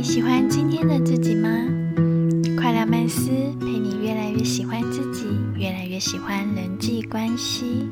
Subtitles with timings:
[0.00, 1.50] 你喜欢今天的自己吗？
[2.56, 3.28] 快乐曼斯
[3.60, 5.26] 陪你越来越喜欢自己，
[5.58, 7.86] 越来越喜欢人际关系。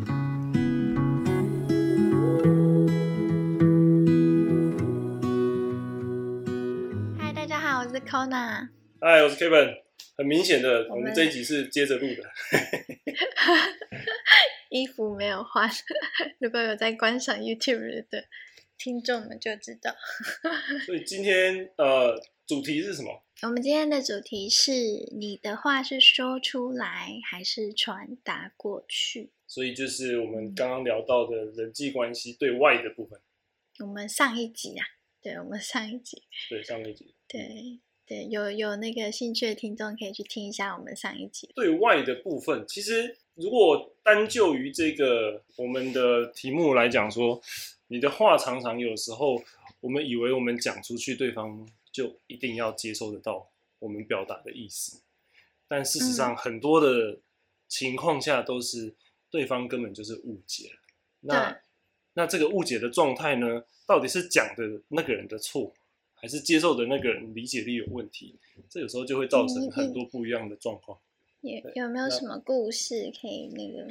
[7.19, 8.71] 嗨，大家好，我是 Kona。
[9.03, 9.75] 嗨，我是 Kevin。
[10.17, 12.23] 很明显的，我们我们这一集是接着录的。
[14.71, 15.69] 衣服没有换，
[16.39, 18.25] 如果有在观赏 YouTube 的
[18.79, 19.95] 听众们就知道。
[20.87, 23.23] 所以今天呃，主题是什么？
[23.43, 24.73] 我们今天的主题是：
[25.17, 29.31] 你的话是说出来，还是传达过去？
[29.47, 33.21] 所以就是我们刚刚聊到的人际关系对外的部分。
[33.81, 34.85] 我们上一集啊，
[35.23, 41.51] 对，我们上一集，对，上一集对对，有有那个兴趣的听众可以去听一下我们上一集。
[41.55, 47.41] 对外的部分，其实如果单就于这个我们的题目来讲说，
[47.89, 49.43] 你的话常常有时候
[49.81, 55.03] 我们以为我们讲出去，对方就一定要接受得到我们表达的意思，
[55.67, 57.19] 但事实上很多的
[57.67, 58.95] 情况下都是
[59.31, 60.79] 对方根本就是误解了。
[61.21, 61.61] 那
[62.15, 65.73] 那这个误解的状态呢，到底是讲的那个人的错，
[66.15, 68.35] 还是接受的那个人理解力有问题？
[68.69, 70.99] 这有时候就会造成很多不一样的状况。
[71.41, 73.89] 有有没有什么故事可以那个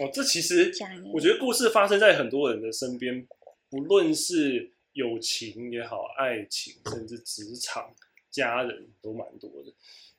[0.00, 0.72] 哦，这其实
[1.12, 3.26] 我觉得故事发生在很多人的身边，
[3.68, 7.94] 不论是友情也好，爱情，甚至职场、
[8.30, 9.70] 家人都蛮多的。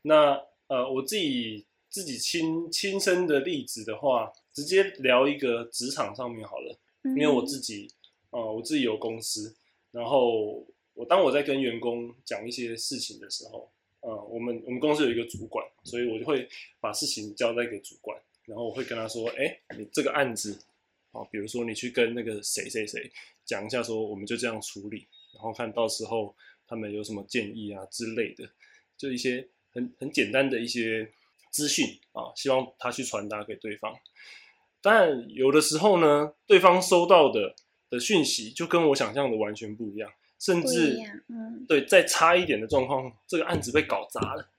[0.04, 6.78] 那呃，我自己自己亲亲身的例子的话，直接聊一个职场上面好了。
[7.04, 7.92] 因为我自己，
[8.30, 9.56] 呃，我自己有公司，
[9.90, 16.48] 然后我当我在跟员工讲一些事情的时候，呃，我们我们公司有一个主管，所以我就会
[16.80, 18.16] 把事情交代给主管，
[18.52, 20.60] 然后我会跟他说，哎，你这个案子，
[21.12, 23.10] 哦，比如说你去跟那个谁谁谁
[23.46, 26.36] 讲一下，说我们就这样处理，然后看到时候
[26.68, 28.50] 他们有什么建议啊之类的，
[28.98, 31.10] 就一些很很简单的一些
[31.50, 33.98] 资讯啊，希望他去传达给对方。
[34.82, 37.56] 但有的时候呢，对方收到的
[37.90, 41.00] 的讯息就跟我想象的完全不一样，甚至
[41.70, 44.50] 对再差一点的状况，这个案子被搞砸了，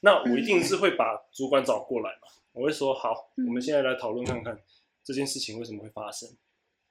[0.00, 3.46] 那我一定是会把主管找过来嘛，我会说好，嗯。
[3.46, 4.58] 我们现在来讨论看看
[5.04, 6.28] 这件事情为什么会发生。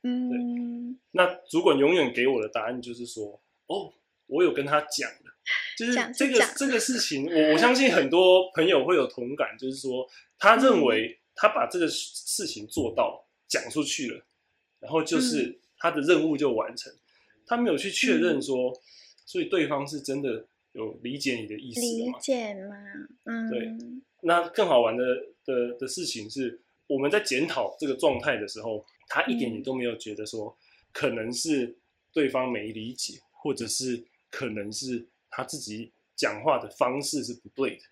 [0.03, 3.91] 嗯，对那主管永远给我的答案就是说，哦，
[4.27, 5.31] 我有跟他讲的，
[5.77, 14.23] 就是这个讲这个事情，我我相信很多朋友会有同感，就是说他认为他把这个事情做到讲出去了，
[14.79, 15.05] 然后嗯。
[15.05, 16.91] 就是他的任务就完成，
[17.45, 18.73] 他没有去确认说，
[19.25, 20.45] 所以对方是真的
[20.75, 22.21] 有理解你的意思吗理？
[22.21, 22.75] 解吗？
[23.23, 23.71] 嗯，对。
[24.21, 25.03] 那更好玩的
[25.45, 30.55] 的的事情是，我们在检讨这个状态的时候，他一点也都没有觉得说，
[30.91, 31.77] 可能是
[32.11, 37.83] 对方没理解，或者是可能是他自己讲话的方式是不对的，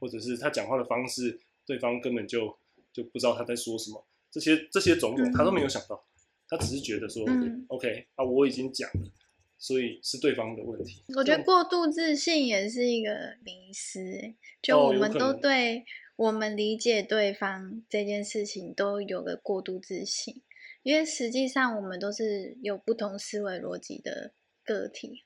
[0.00, 2.58] 或者是他讲话的方式，对方根本就
[2.92, 6.02] 就不知道他在说什么，这些这些种种他都没有想到，
[6.48, 7.64] 他只是觉得说、嗯。
[7.68, 9.10] O k 啊，我已经讲了，
[9.58, 11.02] 所以是对方的问题。
[11.16, 15.84] 我觉得过度自信也是一个迷失欸，就哦我们都对
[16.16, 20.42] 我们理解对方这件事情都有个过度自信，
[20.82, 24.32] 因为实际上我们都是有不同思维逻辑的
[24.64, 25.24] 个体，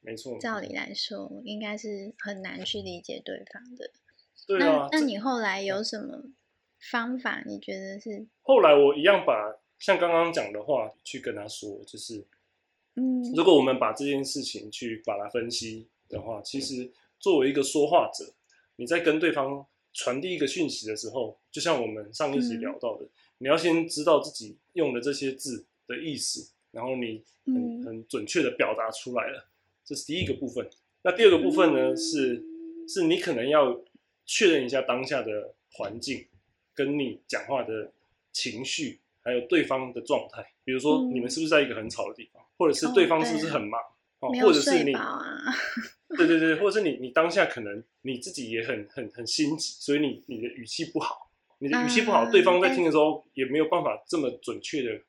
[0.00, 3.90] 没错，照理来说应该是很难去理解对方的。
[4.46, 6.22] 对啊那，那你后来有什么
[6.90, 7.42] 方法？
[7.46, 12.24] 你觉得是后来我一样把像刚刚讲的话去跟他说，就是
[12.96, 13.22] 嗯。
[13.34, 18.34] 如果我们把这件事情去把它分析的话，其实作为一个说话者，
[18.76, 22.60] 你在跟对方传递一个讯息的时候，就像我们上一集嗯。
[22.60, 23.06] 聊到的，
[23.38, 27.84] 你要先知道自己用的这些字的意思，然后你很嗯。
[27.84, 29.48] 很准确的表达出来了，
[29.84, 30.68] 这是第一个部分。
[31.02, 31.96] 那第二个部分呢，嗯。
[31.96, 32.44] 是
[32.88, 33.82] 是你可能要
[34.24, 36.26] 确认一下当下的环境，
[36.74, 37.92] 跟你讲话的
[38.32, 40.46] 情绪，还有对方的状态。
[40.64, 43.80] 比如说，嗯你们是不是在一个很吵的地方，或者是哦对方是不是很忙，
[44.20, 44.92] 哦或者是你？
[46.16, 51.28] 对对对，或者是你你当下可能你自己也很很很心急，所以你你的语气不好，
[51.58, 55.00] 你的语气不好，嗯对方在听的时候也没有办法这么准确的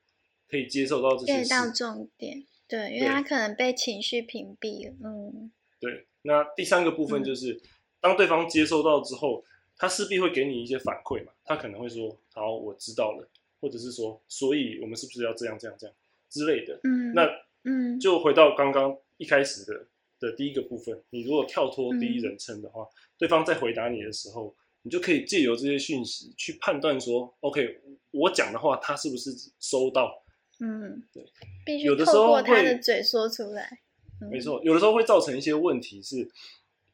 [0.49, 7.61] 可以接受到这些到重点，对，因为他可能被情绪屏蔽了，嗯对，那第三个部分就是，
[8.01, 9.43] 当对方接收到之后，
[9.77, 15.95] 他势必会给你一些反馈嘛，他可能会说：“好，我知道了。”或者是说：“所以我们是不是要这样这样这样
[16.29, 17.29] 之类的？”嗯，那
[17.63, 19.87] 嗯就回到刚刚一开始的
[20.19, 22.87] 的第一个部分，你如果跳脱第一嗯人称的话，
[23.17, 27.81] 对方在回答你的时候，你就可以借由这些讯息去判断说，OK，
[28.11, 30.23] 我讲的话他是不是收到？
[30.59, 31.23] 嗯对，
[31.65, 33.79] 必须有的时过他的嘴说出来，
[34.21, 36.29] 嗯没错，有的时候会造成一些问题是，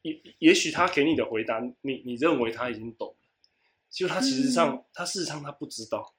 [0.02, 3.16] 也也许他给你的回答，你你认为他已经懂了，
[3.90, 6.13] 就他其实上、嗯他事实上他不知道。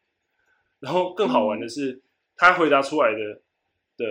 [0.80, 2.02] 然后更好玩的是，
[2.36, 3.42] 他回答出来的
[3.98, 4.06] 的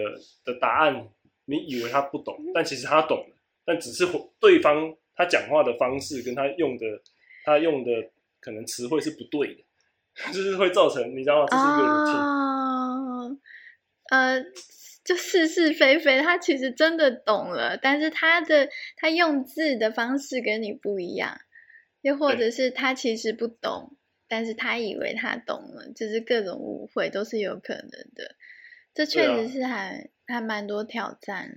[0.44, 1.08] 的答案，
[1.44, 4.06] 你以为他不懂，但其实他懂了，但只是
[4.40, 6.86] 对方他讲话的方式跟他用的
[7.44, 7.90] 他用的
[8.40, 9.62] 可能词汇是不对的，
[10.32, 11.46] 就是会造成你知道吗？
[11.50, 12.18] 这是一个 routine。
[12.18, 13.36] 哦，
[14.10, 14.44] 呃，
[15.04, 21.40] 就是是非非，他其实真的懂了，但是他的他用字的方式跟你不一样，
[22.00, 23.96] 又或者是他其实不懂，
[24.34, 28.34] 但是他以为他懂了，就是各种误会都是有可能的。
[28.92, 31.54] 这确实是还、还蛮多挑战。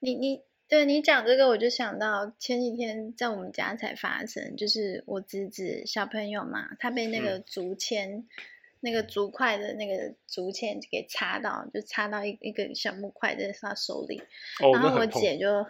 [0.00, 8.26] 你你对你讲这个，我就想到前几天在我们家才发生，就是我侄子小朋友嘛，他被那个嗯竹签。
[8.80, 14.22] 那个竹块的那个竹签给插到，就插到一一个小木块在他手里，
[14.62, 15.06] 哦，然后我。
[15.06, 15.66] 姐就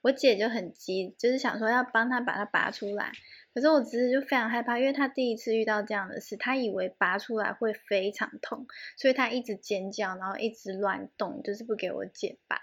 [0.00, 3.10] 我姐就很急，就是想说要帮他把它拔出来。
[3.54, 8.66] 可是我侄子就非常害怕，因为他第一次遇到这样的事，他以为拔出来会非常痛，
[8.96, 12.60] 所以他一直尖叫，然后一直乱动，就是不给我姐拔。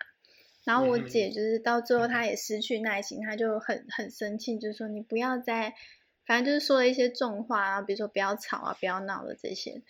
[0.66, 5.74] 然后我嗯姐就是到最后，她也失去耐心，她就很很生气，就说你不要再，
[6.26, 9.82] 反正就是说了一些重话啊，比如说不要吵啊，不要闹了这些。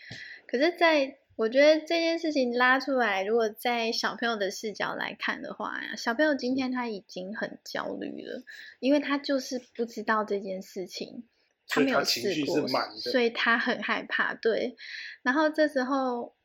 [0.47, 8.43] 可是在，我觉得这件事情拉出来，如果在小朋友的视角来看的话呀，小朋友今天他已经很焦虑了，
[8.81, 11.23] 因为他就是不知道这件事情，
[11.65, 14.33] 所以没有试过所以他很害怕。
[14.33, 14.75] 对，
[15.21, 16.35] 然后这时候，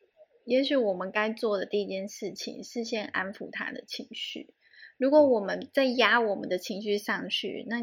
[0.44, 4.54] 也许我们该做的第一件事情是先安抚他的情绪。
[4.96, 7.78] 如果我们再压我们的情绪上去，那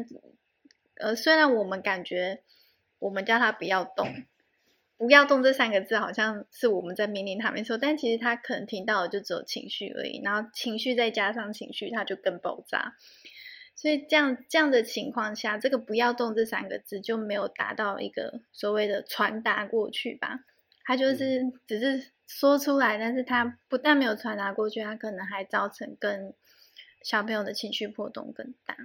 [0.94, 2.42] 呃，虽然我们感觉
[2.98, 4.06] 我们叫他不要动，
[5.02, 12.94] 不要动这三个字好像是我们在命令他没错，但其实他可能听到的就只有情绪而已，然后情绪再加上情绪，他就更爆炸。
[13.74, 20.44] 所以这样这样的情况下，这个不要动这三个字就没有达到一个所谓的传达过去吧。
[20.84, 26.32] 他就是只是说出来，但是他不但没有传达过去，他可能还造成更
[27.02, 28.76] 小朋友的情绪波动更大。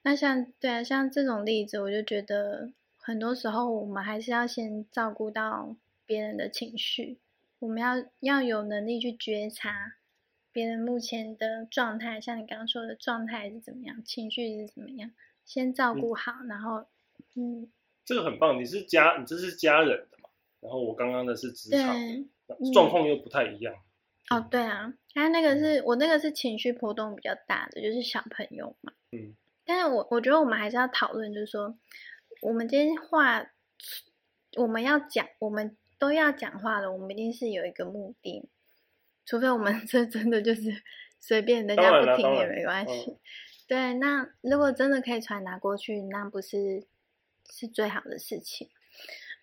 [0.00, 5.74] 那像对啊，像这种例子，我就觉得很多时候我们还是要先照顾到
[6.06, 7.18] 别人的情绪，
[7.58, 9.94] 我们要要有能力去觉察
[10.52, 15.10] 别人目前的状态，像你刚刚说的状态是怎么样，情绪是怎么样，
[15.44, 16.84] 先照顾好，然后
[17.34, 17.70] 嗯，
[18.04, 20.28] 这个很棒，你是家，你这是家人的嘛？
[20.60, 21.96] 然后我刚刚的是职场
[22.72, 23.74] 状况又不太一样。
[24.28, 28.92] 哦，对啊，他那个是我那个是情绪波动比较大的，就是小朋友嘛。
[29.12, 29.34] 嗯。
[29.64, 31.76] 但是我我觉得我们还是要讨论，就是说，
[32.42, 33.50] 我们今天话
[34.56, 38.48] 我们要讲，我们都要讲话了，我们一定是有一个目的，
[39.26, 40.82] 除非我们 这真的就是
[41.18, 43.10] 随便人家不听也没关系。
[43.10, 43.18] 嗯
[43.68, 46.86] 对，那如果真的可以传达过去，那不是
[47.50, 48.68] 是最好的事情。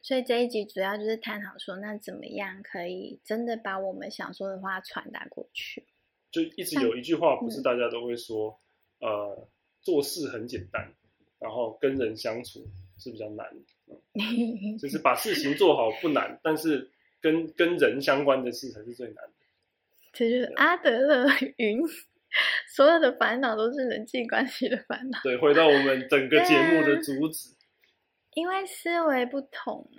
[0.02, 5.86] 所以这一集主要就是探讨说，那怎么样可以真的把我们想说的话传达过去？
[6.30, 8.60] 就一直有一句话，不是嗯大家都会说，
[9.00, 9.48] 呃，
[9.82, 10.94] 做事很简单，
[11.40, 12.68] 然后跟人相处
[12.98, 13.46] 是比较难。
[14.14, 16.92] 嗯 就是把事情做好不难，但是
[17.22, 19.32] 跟跟人相关的事才是最难的。
[20.14, 21.28] 这就是阿德勒
[21.58, 21.80] 云，
[22.76, 27.56] 所有的烦恼都是人际关系的烦恼，对，回到我们整个节目的主旨，
[28.34, 29.90] 因为思维不同。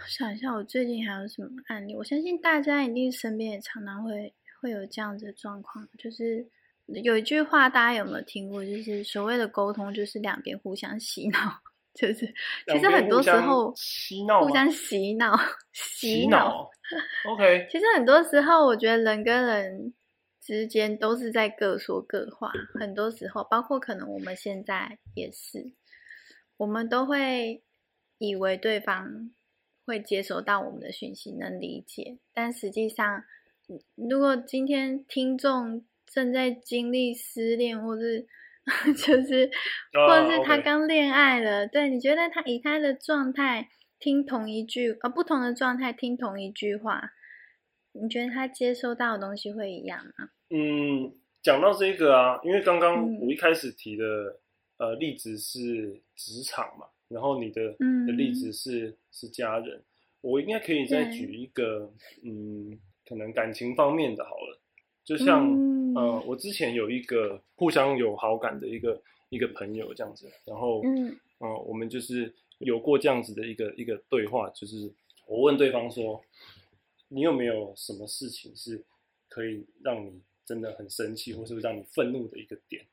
[0.00, 1.94] 我想一下，我最近还有什么案例？
[1.94, 6.46] 我相信大家一定身边也常常会会有这样子的状况，就是
[6.86, 8.64] 有一句话大家有没有听过？
[8.64, 11.60] 就是所谓的沟通，就是两边互相洗脑，
[11.94, 12.26] 就是
[12.68, 15.36] 其实很多时候洗脑互相洗脑，
[15.72, 16.26] 洗。
[16.28, 16.70] 脑。
[17.26, 19.92] OK，其实很多时候，我觉得人跟人
[20.40, 22.50] 之间都是在各说各话。
[22.80, 25.72] 很多时候，包括可能我们现在也是，
[26.56, 27.62] 我们都会
[28.18, 29.30] 以为对方
[29.84, 32.18] 会接收到我们的讯息，能理解。
[32.32, 33.24] 但实际上，
[33.94, 38.26] 如果今天听众正在经历失恋，或是
[38.96, 39.50] 就是，
[39.92, 47.10] 啊或者是他刚恋爱了，对你觉得他以他的状态听同一句呃不同的状态听同一句话，
[47.92, 50.30] 你觉得他接收到的东西会一样吗？
[50.50, 53.18] 嗯，讲到这个啊，因为刚刚嗯。
[53.20, 54.04] 我一开始提的、
[54.78, 58.52] 呃例子是职场嘛，然后你的、嗯的例子。
[58.52, 59.82] 是是家人，
[60.20, 61.92] 我应该可以再举一个
[62.24, 64.60] 嗯，可能感情方面的好了，
[65.04, 74.88] 就像、嗯呃，我之前有一个互相有好感的一个一个朋友这样子，然后嗯呃，我们就是有过这样子的一个一个对话，就是
[75.26, 76.22] 我问对方说，
[77.08, 78.80] 你有没有什么事情是
[79.28, 82.86] 可以让你真的很生气，或是让你愤怒的一个点，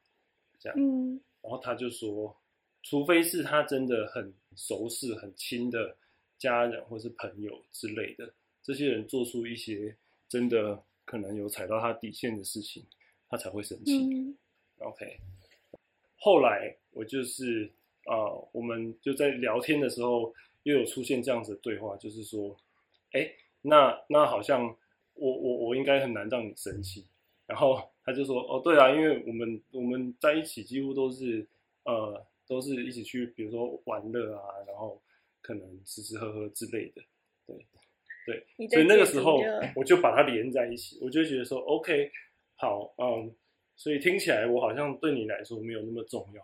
[0.60, 0.78] 这样。
[0.80, 2.36] 嗯然后他就说，
[2.82, 5.96] 除非是他真的很熟识、很亲的
[6.40, 8.34] 家人或是朋友之类的，
[8.64, 9.96] 这些人做出一些
[10.28, 12.84] 真的可能有踩到他底线的事情，
[13.30, 13.98] 他才会生气。
[13.98, 14.38] 嗯
[14.80, 15.18] OK，
[16.18, 17.72] 后来我就是
[18.08, 20.34] 呃，我们就在聊天的时候，
[20.64, 22.54] 又有出现这样子的对话，就是说，
[23.12, 23.32] 哎，
[23.62, 24.64] 那那好像
[25.14, 27.06] 我我我应该很难让你生气。
[27.48, 31.48] 然后他就说，哦，对啊，因为我们我们在一起几乎都是
[31.84, 35.02] 呃都是一起去，比如说玩乐啊，然后
[35.42, 37.02] 可能吃吃喝喝之类的，
[37.46, 37.56] 对
[38.26, 39.40] 对，所以那个时候
[39.76, 42.12] 我就把它连在一起，我就觉得说，OK，
[42.56, 43.32] 好，嗯，
[43.76, 46.42] 所以听起来我好像对你来说没有那么重要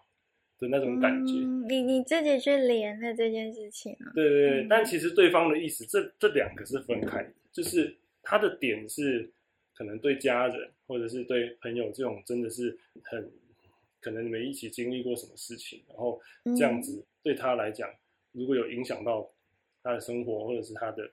[0.59, 1.33] 的那种感觉。
[1.33, 4.67] 嗯你你自己去连的这件事情啊，对对对，嗯。
[4.69, 9.31] 但其实对方的意思，这这两个是分开的，就是他的点是
[9.73, 13.31] 可能对家人或者是对朋友这种真的是很
[13.99, 16.19] 可能你们一起经历过什么事情，然后
[16.57, 17.89] 这样子对他来讲，
[18.33, 19.27] 如果有影响到
[19.81, 21.09] 他的生活或者是他的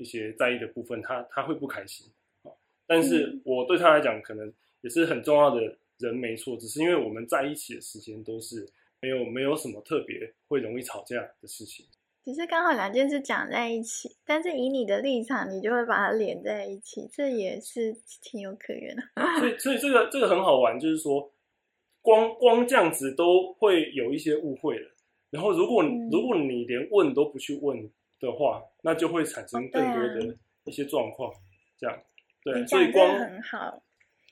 [0.00, 2.10] 一些在意的部分，他他会不开心
[2.42, 2.50] 啊。
[2.86, 5.60] 但是嗯我对他来讲，可能也是很重要的
[5.98, 8.66] 人，没错，只是因为我们在一起的时间都是
[9.02, 11.86] 没有没有什么特别会容易吵架的事情。
[12.22, 19.02] 只是刚好两件事讲在一起，但是以你的立场，你就会把它连在一起，这也是情有可原的。
[19.38, 21.32] 所以，所以这个这个很好玩，就是说，
[22.02, 24.90] 光光这样子都会有一些误会了。
[25.30, 31.32] 然后，如果、嗯如果你连问都不去问的话，那就会产生更多的一些状况。
[31.78, 31.98] 这样，
[32.44, 33.82] 对，所以光很好，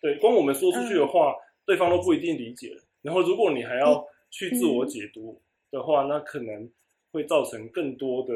[0.02, 2.76] 对光我们说出去的话，对方都不一定理解。
[3.00, 5.40] 然后，如果你还要去自我解读
[5.70, 6.70] 的话，那可能
[7.10, 8.34] 会造成更多的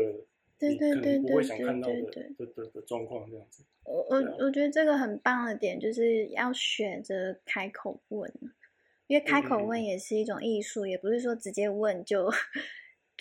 [0.58, 2.46] 对你可对对不会想对看到的对对。
[2.46, 3.64] 的的的状况，这样子。
[3.84, 8.32] 我我我觉得这个很棒的点就是要学着开口问，
[9.08, 12.30] 因为开口问也是一种艺术，也不是说直接问就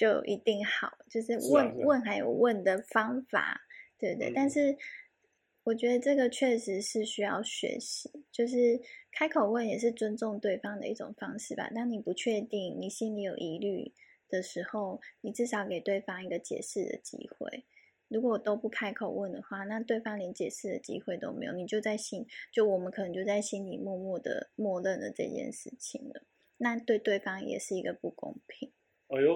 [0.02, 3.62] 就一定好，就是问、问还有问的方法，
[4.00, 4.30] 对不对？
[4.30, 4.76] 嗯但是
[5.64, 8.82] 我觉得这个确实是需要学习，就是
[9.12, 11.70] 开口问也是尊重对方的一种方式吧。
[11.70, 13.94] 当你不确定，你心里有疑虑
[14.28, 17.64] 的时候，你至少给对方一个解释的机会。
[18.08, 26.24] 如果都不开口问的话，那对方连解释的机会都没有，你就在心，就我们可能就在心里默默的默认了这件事情了。
[26.58, 28.72] 那对对方也是一个不公平。
[29.10, 29.36] 哎呦，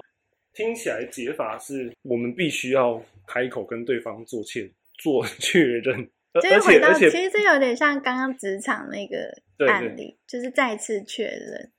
[0.56, 4.66] 听起来解法是我们必须要开口跟对方做确
[4.98, 9.16] 做确认， 而而就是回到，且而且其实这有点像刚刚职场那个
[9.58, 11.70] 对对案例，就是再次确认，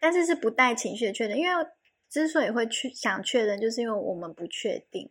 [0.00, 1.36] 但是是不带情绪的确认。
[1.36, 1.66] 因为
[2.08, 5.06] 之所以会去想确认，就是因为我们不确定。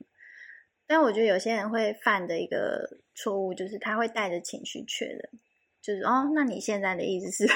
[0.87, 5.19] 但我觉得有些人会犯的一个错误，就是他会带着情绪确认，
[5.81, 7.53] 就是哦，那你现在的意思是？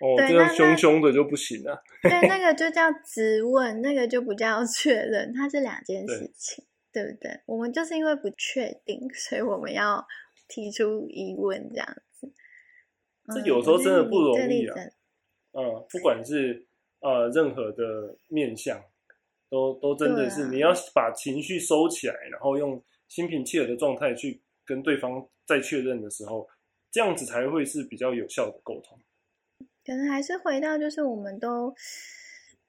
[0.00, 1.82] 哦，这样对那凶凶的就不行了。
[2.02, 7.40] 对，那个 就叫质问，那个就不叫确认，它是两件事情，对不对？
[7.46, 10.06] 我们就是因为不确定，所以我们要
[10.48, 12.32] 提出疑问，这样子。
[13.34, 14.74] 这嗯有时候真的不容易啊
[15.52, 16.66] 嗯，不管是
[17.00, 18.80] 呃任何的面相，
[19.48, 26.46] 都都真的是、啊你要把情绪收起来，然后用心平气和的状态去跟对方再确认的时候，
[26.90, 28.98] 这样子才会是比较有效的沟通。
[29.86, 31.72] 可能还是回到，就是我们都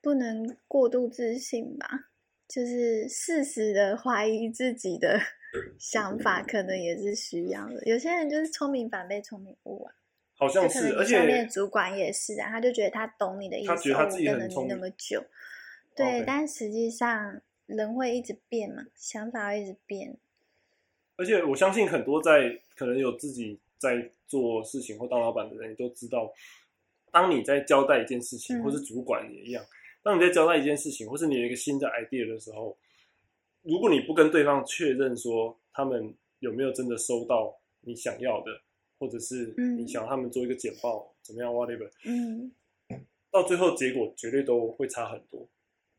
[0.02, 1.88] 不能过度自信吧，
[2.48, 5.20] 就是适时的怀疑自己的
[5.80, 7.84] 想法，可能也是需要的。
[7.86, 9.94] 有些人就是聪明反被聪明误啊。
[10.36, 15.26] 好像，是而且下面的主管也是啊，他就觉得他懂你的意思，他觉得他自己跟了你很聪明那么久，
[15.96, 20.16] 对但实际上人会一直变嘛，想法会一直变，
[21.16, 26.32] 而且我相信很多在可能有自己在做事情或当老板的人，也都知道，
[27.12, 29.64] 当你在交代一件事情，嗯或是主管也一样，
[30.04, 32.78] 当你在交代一件事情，或是你有一个新的 idea 的时候，
[33.64, 38.52] 如果你不跟对方确认说他们有没有真的收到你想要的，
[39.00, 42.52] 或者是嗯你想要他们做一个简报怎么样 whatever，嗯，
[43.32, 45.48] 到最后结果绝对都会差很多，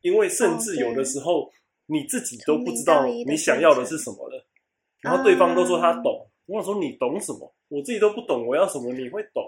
[0.01, 1.53] 因为甚至有的时候
[1.87, 4.47] 你自己都不知道你想要的是什么了，
[5.01, 7.53] 然后对方都说他懂，我想说你懂什么？
[7.69, 9.48] 我自己都不懂我要什么，你会懂？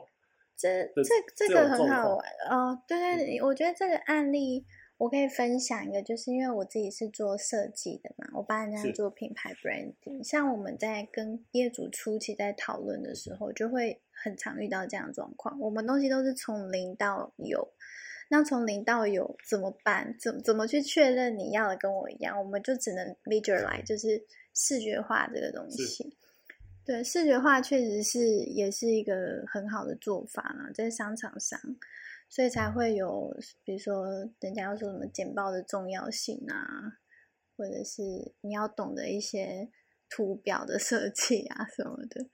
[0.60, 1.02] 这这
[1.34, 4.66] 这这个很好玩哦，对对对，我觉得这个案例
[4.98, 15.58] 我可以分享一个，就是因为我自己是做设计的嘛，我帮人家做品牌 branding，像我们在跟业主初期在讨论的时候，就会很常遇到这样的状况。
[15.58, 17.72] 我们东西都是从零到有，
[18.28, 20.14] 那从零到有怎么办？
[20.20, 22.38] 怎怎么去确认你要的跟我一样？
[22.38, 24.22] 我们就只能 visualize，就是
[24.54, 26.14] 视觉化这个东西。
[26.84, 29.12] 对，视觉化确实是也是一个
[29.46, 31.58] 很好的做法啦，在商场上，
[32.28, 33.32] 所以才会有，
[33.64, 34.04] 比如说
[34.40, 36.56] 人家要说什么简报的重要性啊，
[37.56, 38.02] 或者是
[38.40, 39.68] 你要懂得一些
[40.08, 42.26] 图表的设计啊什么的，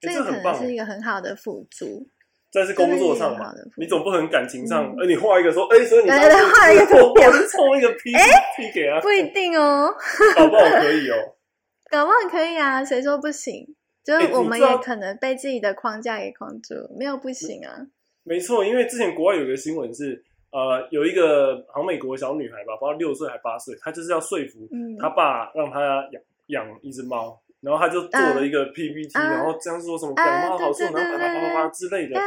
[0.00, 2.08] 这个可能是一个很好的辅助。
[2.50, 9.94] 在是工作上嘛，你总不能感情上，嗯哎，你画一个说，哎，所以你对对对画一个图表凑一个 PPT 给他，不一定哦，
[10.34, 11.36] 搞不好可以哦，
[11.88, 13.76] 搞不好可以啊，谁说不行？
[14.18, 17.86] 就是哎我们也可能被自己的框架给框住，没有不行啊。
[18.22, 32.20] 没错，因为之前国外有个新闻是，呃，有一个好像美国小女孩吧，不知道六岁还八岁，她就是要说服嗯她爸让她养养一只猫，然后她就做了一个 PPT，、啊然后这样说什么啊养猫好处，然后叭叭叭叭叭之类的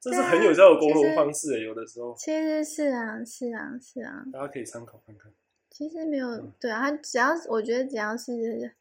[0.00, 4.22] 这是很有效的沟通方式诶，有的时候其实是啊，是啊，是啊。
[4.32, 5.30] 大家可以参考看看。
[5.70, 8.72] 其实没有嗯对啊，他只要我觉得只要是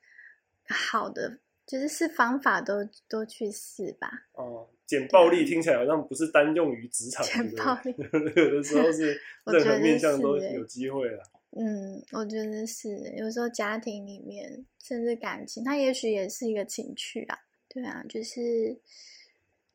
[0.69, 4.09] 好的，就是是方法都都去试吧。
[4.31, 7.93] 哦、减暴力听起来好像不是单用于职场，简对不暴力，
[8.41, 11.23] 有的时候是 任何我觉得面向都有机会啦。
[11.51, 17.39] 嗯，我觉得是有时候家庭里面，甚至感情，它也许也是一个情趣啊。
[17.67, 18.77] 对啊，就是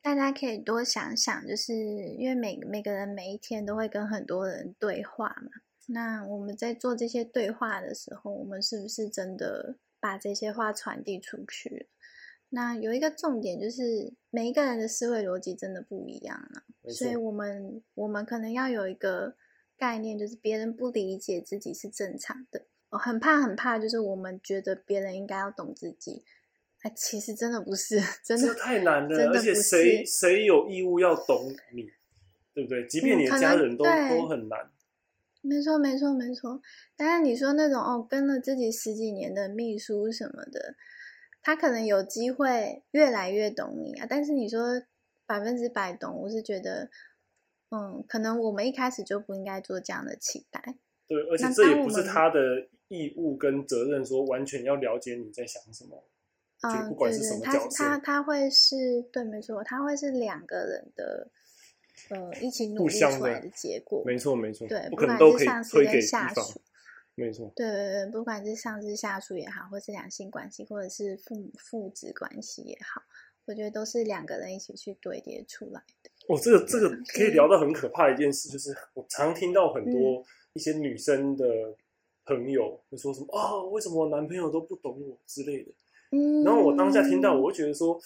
[0.01, 5.61] 大家可以多想想，就是因为每每个人每一天都会跟很多人对话嘛。
[5.87, 11.87] 那我们在做这些对话的时候，我们是不是真的把这些话传递出去？
[12.49, 16.63] 那有一个重点就是，每一个人的思维逻辑真的不一样啊。
[16.89, 19.35] 所以我们我们可能要有一个
[19.77, 22.65] 概念，就是别人不理解自己是正常的。
[22.89, 26.25] 我很怕很怕，就是我们觉得别人应该要懂自己，
[26.81, 31.89] 哎，其实真的不是，真的太难了，而且谁谁有义务要懂你，
[32.53, 32.85] 对不对？
[32.87, 34.69] 即便你的家人都、对都很难。
[35.43, 36.61] 没错，没错，没错。
[36.95, 40.75] 当然，你说那种哦，跟了自己十几年的秘书什么的，
[41.41, 44.07] 他可能有机会越来越懂你啊。
[44.09, 44.81] 但是你说
[45.25, 46.89] 百分之百懂，我是觉得，
[47.71, 50.77] 嗯，可能我们一开始就不应该做这样的期待。
[51.07, 52.39] 对，而且这也不是他的
[52.87, 56.05] 义务跟责任，说完全要了解你在想什么。
[56.57, 61.29] 就嗯，不管对对，他是什么角色他他会是对，没错，他会是两个人的，
[62.09, 64.03] 呃，一起努力出来的结果。
[64.05, 66.33] 没错，没错，对，不不管是上司跟下。
[66.33, 66.61] 属，
[67.15, 73.01] 没错，对对对，不管是上司下属也好，或是两性关系，或者是父母父子关系也好，
[73.45, 76.09] 我觉得都是两个人一起去堆叠出来的。
[76.27, 81.45] 哦，这个这个嗯可以聊到很可怕的一件事，就是我常听到很嗯多一些女生的
[82.25, 85.71] 朋友会说什么啊、为什么我男朋友都不懂我之类的。
[86.11, 87.99] 嗯，然后我当下听到，我会觉得说，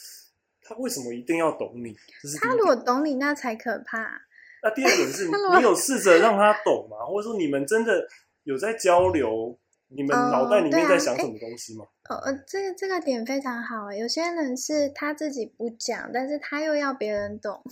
[0.67, 1.95] 他为什么一定要懂你？
[2.21, 4.21] 这是他如果懂你，那才可怕。
[4.63, 5.25] 那第二点是，
[5.57, 6.97] 你有试着让他懂吗？
[7.05, 8.07] 或者说你们真的
[8.43, 9.57] 有在交流？
[9.89, 11.85] 你们哦脑袋里面在想什么东西吗？
[12.09, 17.63] 哦呃，这个这个点非常好诶，有些人是他自己不讲，但是他又要别人懂，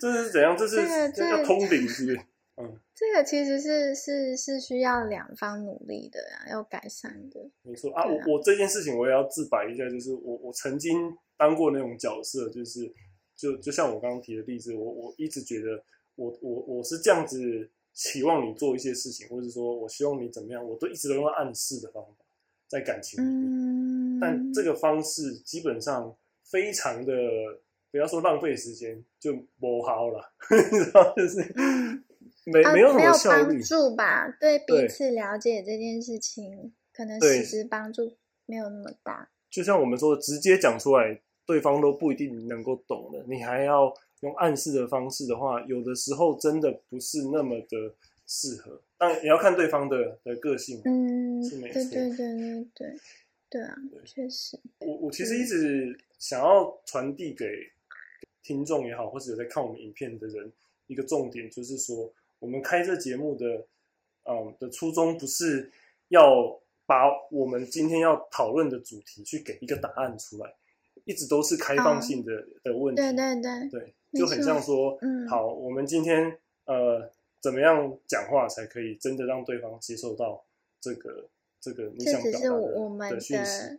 [0.00, 0.56] 这是怎样？
[0.58, 0.76] 这是
[1.14, 2.20] 这个通灵是不是？
[2.60, 7.50] 嗯，这个其实是是是需要两方努力的呀，要改善的。
[7.62, 8.02] 没错啊。
[8.02, 12.92] 啊我我这件事情我也要自白一下，就是我我曾经当过那种角色，就是
[13.36, 15.82] 就就像我刚刚提的例子，我我一直觉得
[16.16, 22.24] 我我我是这样子期望你做一些事情，或者说我希望你怎么样，我都一直都用暗示的方法
[22.68, 24.18] 在感情里面。
[24.18, 27.12] 嗯，但这个方式基本上非常的，
[27.90, 30.32] 不要说浪费时间，就不好了，
[30.70, 31.40] 你知道，就是
[32.52, 33.62] 没呃没有什没有么效率帮。
[33.62, 34.36] 助吧？
[34.40, 39.30] 对彼此了解这件事情，可能对实质帮助没有那么大。
[39.50, 43.24] 就像我们说的，直接讲出来，对方都不一定能够懂的。
[43.28, 47.94] 你还要用暗示的方式的话，有的时候真的不是那么的
[48.26, 48.80] 适合。
[48.96, 50.80] 但也要看对方的的个性。
[50.84, 52.96] 嗯，是没错对对对对对
[53.50, 57.46] 对啊对，确实，我我其实一直想要传递给
[58.44, 60.52] 听众也好，或者有在看我们影片的人
[60.86, 63.66] 一个重点，就是说，我们开这节目的，
[64.24, 65.70] 嗯的初衷不是
[66.08, 70.52] 要把我们今天要讨论的主题去给一个答案出来，
[71.04, 72.32] 一直都是开放性的、
[72.64, 73.00] 的问题。
[73.00, 77.08] 对对对，对，就很像说，嗯好，我们今天呃
[77.40, 80.44] 怎么样讲话才可以真的让对方接受到
[80.80, 81.28] 这个
[81.60, 83.78] 这个你想表达的我们的讯息？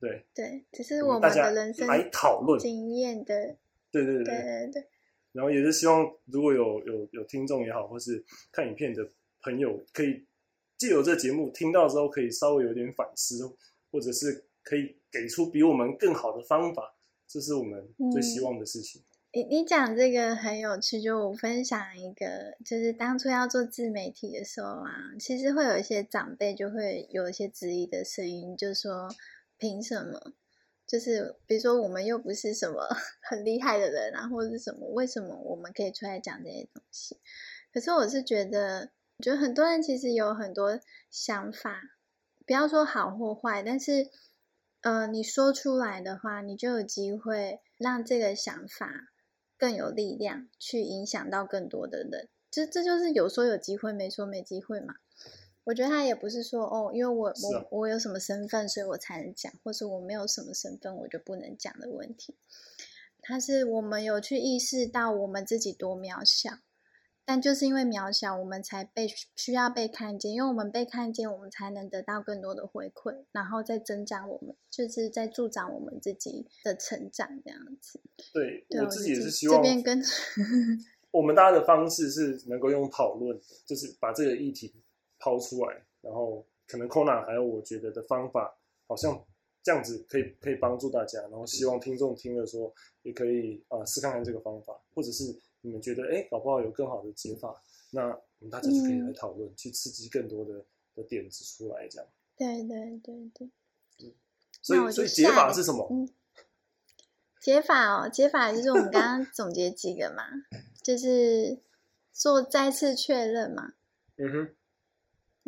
[0.00, 3.56] 对，对，只是我们大家的人生来讨论经验的，
[3.90, 4.86] 对对对对对对，
[5.32, 9.08] 然后也是希望如果有有有听众也好，或是看影片的
[9.42, 10.24] 朋友，可以
[10.76, 13.38] 借由这节目听到之后，可以稍微有点反思，
[13.90, 16.94] 或者是可以给出比我们更好的方法，
[17.26, 19.02] 这是我们最希望的事情。
[19.30, 29.08] 你你讲这个很有趣，就我分享一个，就是当初要做自媒体的时候啊，其实会有一些长辈就会有一些质疑的声音，就说
[29.58, 30.32] 凭什么？
[30.88, 32.82] 就是比如说我们又不是什么
[33.22, 37.18] 很厉害的人啊，或者是什么，为什么我们可以出来讲这些东西？
[37.72, 41.82] 可是我是觉得，我觉得很多人其实有很多想法，
[42.46, 44.08] 不要说好或坏，但是
[44.80, 49.10] 呃，你说出来的话，你就有机会让这个想法
[49.58, 52.28] 更有力量，去影响到更多的人。
[52.50, 54.94] 这这就是有说有机会，没说没机会嘛。
[55.68, 62.34] 我觉得他也不是说哦，因为我我我有什么身份，所以我才能讲，或是我没有什么身份，我就不能讲的问题。
[63.20, 66.60] 他是我们有去意识到我们自己多渺小，
[67.26, 78.00] 但就是因为渺小，我们才被需要被看见，因为我们被看见，我们才能得到更多的回馈，然后再增长我们，就是在助长我们自己的成长这样子。
[78.32, 80.02] 对，我自己也是希望这边跟
[81.12, 84.72] 我们大家的方式是能够用讨论，就是把这个议题。
[85.18, 89.24] 抛出来，然后可能 Kona 还有我觉得的方法，好像
[89.62, 102.08] 这样子可以可以帮助大家，然后希望听众听了说也可以啊试看看这个方法，或者是你们觉得哎搞不好有更好的解法，那我们大家就可以来讨论，去刺激更多的的点子出来，这样。
[102.36, 103.50] 对对对对。
[104.60, 105.86] 所以所以解法是什么？
[105.90, 106.08] 嗯
[107.40, 110.24] 解法哦，解法就是我们刚刚总结几个嘛，
[110.82, 111.60] 就是
[112.12, 113.74] 做再次确认嘛。
[114.16, 114.54] 嗯哼。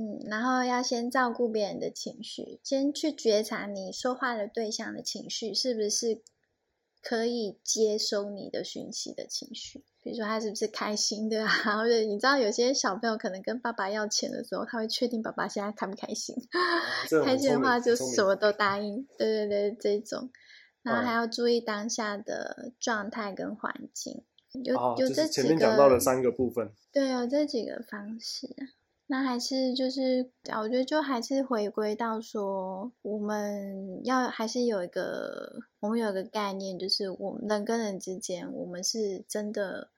[0.01, 6.23] 嗯，然后要先照顾别人的情绪，先去觉察你说话的对象的情绪是不是
[7.03, 9.85] 可以接收你的讯息的情绪。
[10.03, 11.77] 比如说他是不是开心的啊？
[11.77, 16.35] 或者你知道有些小朋友可能跟爸爸要钱的时候，他会确定爸爸现在开不开心，
[17.23, 19.07] 开心的话就什么都答应。
[19.19, 20.31] 对对对，这种，
[20.83, 24.25] 然后还要注意当下的状态跟环境。
[24.65, 28.49] 有有这几个，前面讲到的三个部分，对，有这几个方式。
[29.13, 39.89] 那还是就是，我觉得就还是回归到说，我们要还是有一个，我们有一个概念，就是我们人跟人之间，我们是真的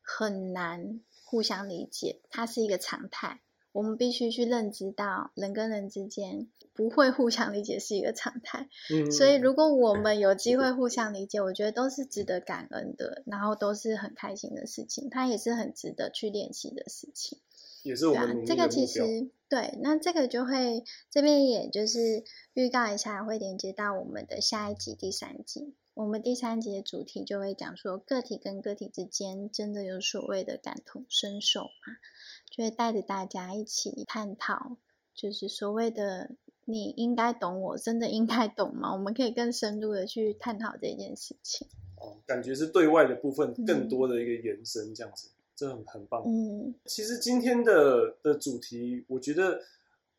[0.00, 3.40] 很难互相理解，它是一个常态。
[3.72, 8.68] 我们必须去认知到，人跟人之间不会互相理解是一个常态。
[8.94, 17.40] 嗯，所以如果我们有机会互相理解，我觉得都是值得感恩的，然后都是很开心的事情，它也是很值得去练习的事情。
[17.82, 22.22] 也是我们这个其实对，那这个就会这边也就是
[22.54, 25.74] 预告一下，会连接到我们的下一集第三集。
[25.94, 31.96] 我们第三集的主题就会讲说，个体跟个体之间真的有所谓的感同身受吗？
[32.48, 34.76] 就会带着大家一起探讨，
[35.14, 36.30] 就是所谓的
[36.64, 38.92] 你应该懂我，真的应该懂吗？
[38.92, 41.68] 我们可以更深入的去探讨这件事情。
[41.96, 45.28] 哦，感觉是对外的部分更多的一个延伸，这样子。
[45.60, 46.22] 这很很棒。
[46.24, 49.60] 嗯，其实今天的的主题，我觉得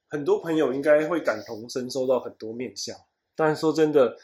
[0.08, 2.96] 很多朋友应该会感同身受到很多面向。
[3.36, 4.16] 但说真的，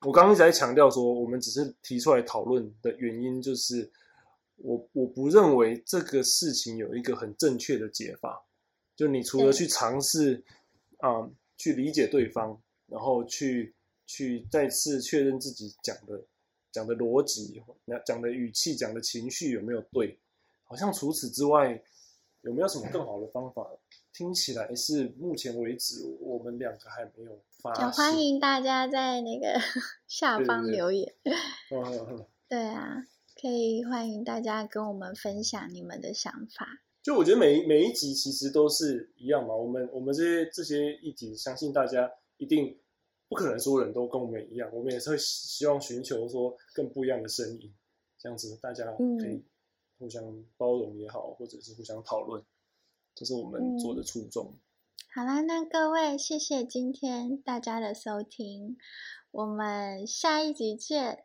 [0.00, 3.88] 我刚刚一直在强调说，我们只是提出来讨论的原因，就是
[4.56, 8.44] 我我不认为这个事情有一个很正确的解法。
[8.96, 10.42] 就你除了去尝试
[10.98, 13.72] 啊，去理解对方，然后去
[14.06, 16.20] 去再次确认自己讲的
[16.72, 17.62] 讲的逻辑、
[18.04, 20.18] 讲的语气、讲的情绪有没有对。
[20.64, 21.82] 好像除此之外，
[22.42, 23.66] 有没有什么更好的方法？
[24.12, 27.90] 听起来是目前为止我们两个还没有发现。
[27.90, 29.58] 欢迎大家在那个
[30.06, 31.12] 下方留言。
[32.48, 33.04] 对啊，
[33.40, 36.66] 可以欢迎大家跟我们分享你们的想法。
[37.02, 39.52] 就我觉得每每一集其实都是一样嘛。
[39.54, 42.78] 我们我们这些这些议题，相信大家一定
[43.28, 44.70] 不可能所有人都跟我们一样。
[44.72, 47.74] 我们也是会希望寻求说更不一样的声音，
[48.16, 49.42] 这样子大家可以。
[50.04, 50.22] 互相
[50.58, 52.44] 包容也好，或者是互相讨论，
[53.14, 54.54] 这是我们做的初衷。
[55.14, 58.76] 好啦，那各位，谢谢今天大家的收听，
[59.30, 61.24] 我们下一集见。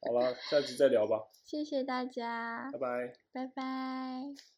[0.00, 1.28] 好了，下集再聊吧。
[1.44, 4.50] 谢谢大家，拜拜，拜拜。